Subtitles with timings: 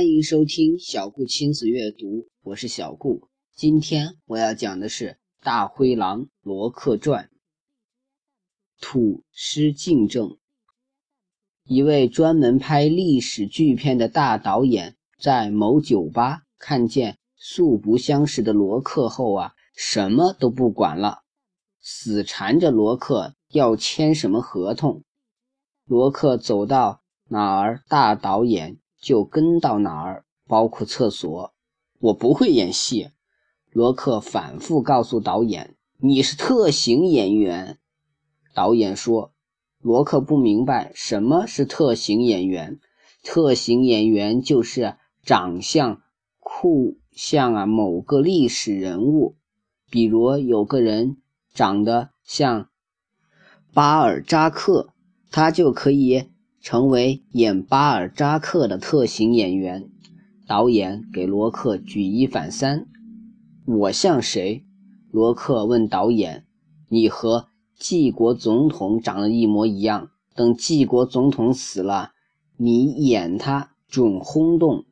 [0.00, 3.28] 欢迎收听小顾亲子阅读，我是小顾。
[3.54, 5.04] 今天我要讲的是
[5.44, 7.24] 《大灰狼罗克传》。
[8.80, 10.38] 土师竞争。
[11.64, 21.24] 一位专门拍历史巨片的大导演，在某酒吧看见素不相识的罗克后啊，什么都不管了，
[21.78, 25.04] 死缠着罗克要签什么合同。
[25.84, 28.78] 罗克走到哪儿，大导演。
[29.00, 31.54] 就跟到哪儿，包括厕所。
[31.98, 33.10] 我不会演戏，
[33.70, 37.78] 罗克反复告诉导演：“你是特型演员。”
[38.54, 39.32] 导演说
[39.80, 42.78] ：“罗克不明白什么是特型演员。
[43.22, 46.00] 特型演员就是长相
[46.38, 49.36] 酷像啊某个历史人物，
[49.90, 51.18] 比如有个人
[51.52, 52.70] 长得像
[53.74, 54.94] 巴尔扎克，
[55.30, 59.90] 他就可以。”成为演巴尔扎克的特型演员，
[60.46, 62.86] 导演给罗克举一反三。
[63.66, 64.64] 我像谁？
[65.10, 66.44] 罗克问导演。
[66.88, 67.46] 你和
[67.78, 70.10] 纪国总统长得一模一样。
[70.34, 72.12] 等纪国总统死了，
[72.56, 74.84] 你演他准轰动。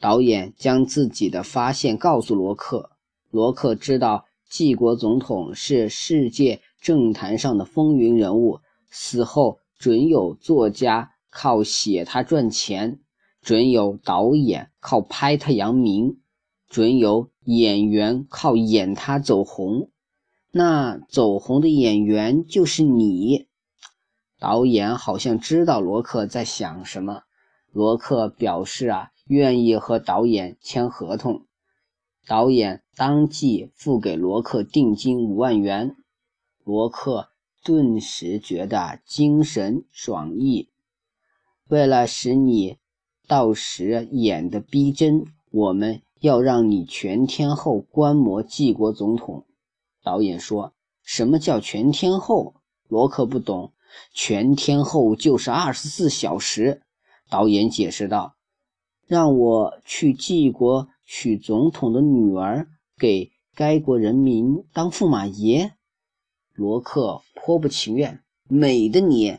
[0.00, 2.90] 导演将自己的发现告诉罗克。
[3.30, 9.58] 罗克知道纪国总统是世界政坛上的风云人物，死后。
[9.82, 13.00] 准有作家靠写他赚钱，
[13.40, 16.20] 准有导演靠拍他扬名，
[16.68, 19.90] 准有演员靠演他走红。
[20.52, 23.48] 那走红的演员就是你。
[24.38, 27.22] 导演好像知道罗克在想什么，
[27.72, 31.46] 罗克表示啊，愿意和导演签合同。
[32.24, 35.96] 导演当即付给罗克定金五万元。
[36.62, 37.31] 罗克。
[37.62, 40.68] 顿时觉得精神爽意。
[41.68, 42.78] 为了使你
[43.26, 49.46] 到时演得逼真，我们要让你全天候观摩纪国总统。
[50.02, 52.54] 导演说：“什么叫全天候？”
[52.88, 53.72] 罗克不懂。
[54.12, 56.82] 全天候就是二十四小时。
[57.30, 58.34] 导演解释道
[59.06, 62.68] ：“让我去纪国娶总统的女儿，
[62.98, 65.74] 给该国人民当驸马爷。”
[66.54, 68.20] 罗克颇不情愿。
[68.48, 69.38] 美的你！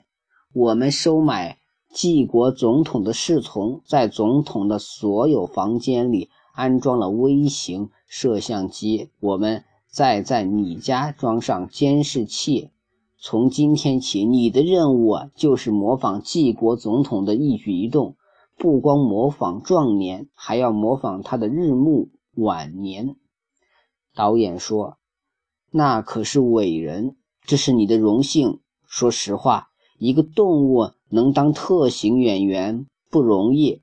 [0.54, 1.60] 我们收买
[1.94, 9.10] 纪国总统的侍从，在总统的所有房间里安装了微型摄像机。
[9.20, 12.72] 我们再在你家装上监视器。
[13.20, 18.16] 从今天起，你的任务就是模仿纪国总统的一举一动，
[18.58, 23.16] 不光模仿壮年，还要模仿他的日暮晚年。
[24.16, 24.98] 导演说。
[25.76, 27.16] 那可是伟人，
[27.48, 28.60] 这是你的荣幸。
[28.86, 33.82] 说实话，一个动物能当特型演员不容易。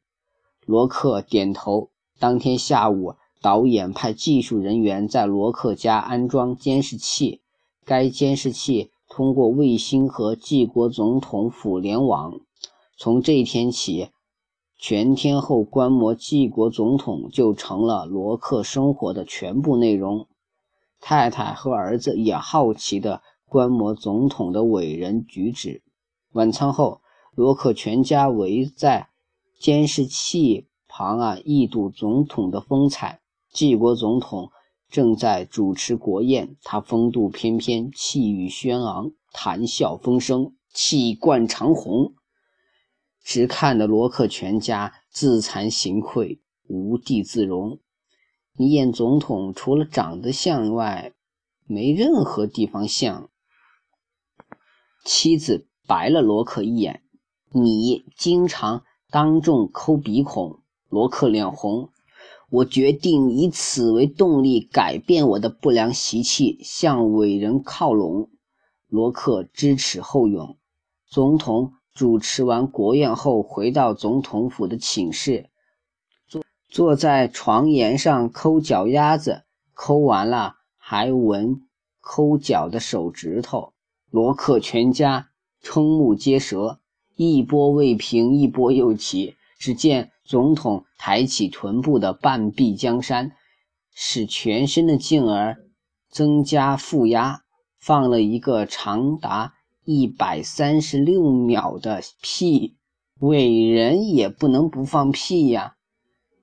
[0.64, 1.90] 罗克点头。
[2.20, 7.40] 当天下午，导演派技术人员在罗克家安装监视器，
[7.84, 12.38] 该监视器通过卫星和纪国总统府联网。
[12.96, 14.10] 从这一天起，
[14.78, 20.28] 全天候观摩纪国总统就成了罗克生活的全部内容。
[21.00, 25.82] 太太和儿子也好奇地观摩总统的伟人举止。
[26.32, 27.00] 晚餐后，
[27.34, 29.08] 罗克全家围在
[29.58, 33.20] 监视器旁啊，一睹总统的风采。
[33.52, 34.52] 纪国总统
[34.88, 42.14] 正在主持国宴，他风度翩翩，气宇轩昂，谈笑风生，气贯长虹，
[43.24, 47.80] 直看得罗克全家自惭形秽，无地自容。
[48.60, 51.14] 你演总统，除了长得像外，
[51.66, 53.30] 没任何地方像。
[55.02, 57.02] 妻子白了罗克一眼。
[57.54, 60.58] 你经常当众抠鼻孔，
[60.90, 61.88] 罗克脸红。
[62.50, 68.28] 我决定以此为动力，改变我的不良习气，向伟人靠拢。
[68.88, 70.58] 罗克知耻后勇。
[71.08, 75.48] 总统主持完国宴后，回到总统府的寝室。
[76.70, 79.42] 坐在床沿上抠脚丫子，
[79.74, 81.62] 抠完了还闻
[82.00, 83.72] 抠脚的手指头。
[84.08, 85.30] 罗克全家
[85.62, 86.78] 瞠目结舌，
[87.16, 89.34] 一波未平，一波又起。
[89.58, 93.32] 只见总统抬起臀部的半壁江山，
[93.92, 95.58] 使全身的劲儿
[96.08, 97.42] 增加负压，
[97.78, 102.76] 放了一个长达一百三十六秒的屁。
[103.18, 105.74] 伟人也不能不放屁呀！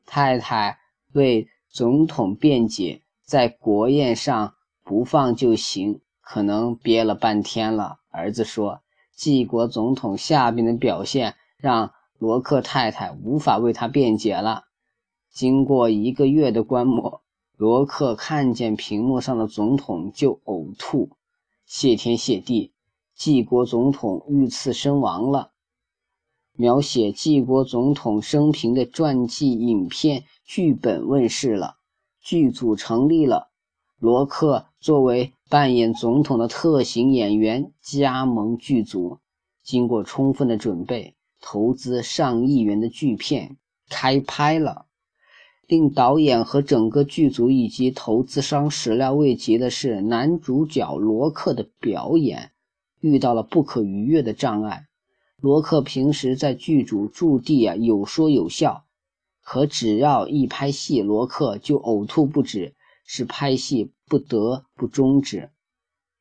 [0.07, 0.79] 太太
[1.13, 7.97] 为总统辩解，在国宴上不放就行，可能憋了半天了。
[8.09, 8.81] 儿子说，
[9.13, 14.63] 纪国总统下边的表现让罗克太太无法为他辩解了。
[15.31, 17.21] 经过一个月的观摩，
[17.55, 21.11] 罗克看见屏幕上的总统就呕吐。
[21.65, 22.71] 谢天谢地，
[23.13, 25.51] 纪国总统遇刺身亡了。
[26.59, 31.75] 描写纪国总统生平的传记影片剧本问世了，
[32.19, 33.49] 剧组成立了。
[33.99, 39.19] 罗克作为扮演总统的特型演员加盟剧组，
[39.63, 43.57] 经过充分的准备，投资上亿元的巨片
[43.87, 44.85] 开拍了。
[45.67, 52.51] 令导演和整个剧组以及投资商始料未及的是，男主角罗克的表演
[52.99, 54.87] 遇到了不可逾越的障碍。
[55.39, 58.85] 罗克平时在剧组驻地啊有说有笑，
[59.43, 62.75] 可只要一拍戏，罗克就呕吐不止，
[63.05, 65.51] 使拍戏不得不终止。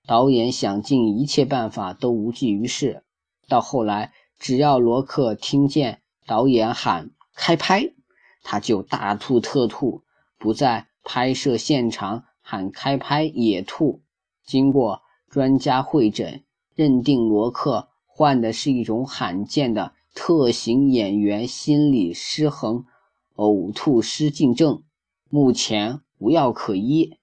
[0.07, 3.05] 导演想尽一切办法都无济于事。
[3.49, 7.95] 到后来，只要罗克听见导演喊开拍，
[8.43, 10.03] 他就大吐特吐；
[10.39, 14.03] 不在拍摄现场喊开拍也吐。
[14.45, 17.89] 经过专家会诊，认定罗克。
[18.17, 22.87] 患的是一种罕见的特型演员心理失衡
[23.35, 24.83] 呕吐失禁症，
[25.29, 27.19] 目前无药可医，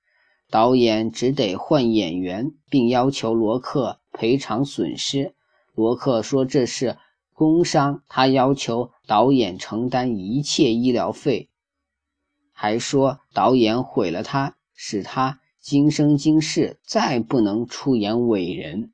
[0.52, 5.34] 导演只得换演员，并要求罗克赔偿损失。
[5.74, 7.00] 罗克说这是
[7.34, 11.50] 工伤，他要求导演承担一切医疗费，
[12.52, 18.94] 还说导演毁了他，使他今生今世再不能出演伟人。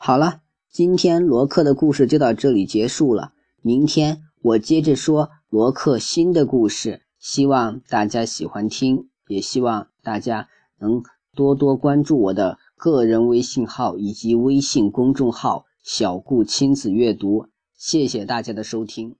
[0.00, 0.40] 好了，
[0.70, 3.32] 今天罗克的故事就到这里结束了。
[3.60, 10.48] 明天我接着说罗克新的故事，希望大家喜欢听，也希望大家
[10.78, 11.02] 能
[11.34, 17.48] 多多关注我的个人微信号以及微信公众号“小顾亲子阅读”。
[17.76, 19.16] 谢谢大家的收听。